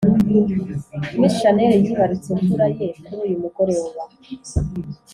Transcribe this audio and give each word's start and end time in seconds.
Miss 1.19 1.33
channel 1.41 1.71
yibarutse 1.83 2.27
imfura 2.35 2.65
ye 2.77 2.87
kuruyu 3.05 3.41
mugoroba 3.43 4.01